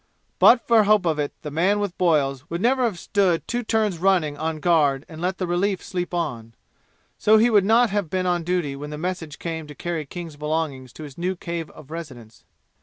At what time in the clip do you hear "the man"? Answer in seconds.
1.43-1.79